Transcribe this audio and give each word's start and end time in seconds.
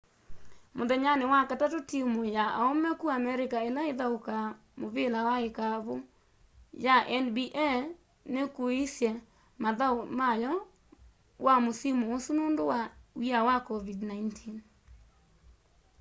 muthenyani 0.77 1.25
wa 1.31 1.37
wakatatu 1.41 1.77
timu 1.91 2.21
ya 2.37 2.45
aume 2.61 2.91
ku 2.99 3.05
america 3.19 3.57
ila 3.69 3.81
ithaukaa 3.91 4.47
muvila 4.79 5.19
wa 5.27 5.35
ikavu 5.47 5.95
ya 6.85 6.95
nba 7.23 7.69
nikuiiisye 8.33 9.11
mathau 9.63 9.97
mayo 10.19 10.53
wa 11.45 11.55
musimu 11.65 12.03
usu 12.15 12.31
nundu 12.37 12.63
wa 12.71 12.79
w'ia 13.19 13.39
wa 13.47 13.55
covid-19 13.67 14.11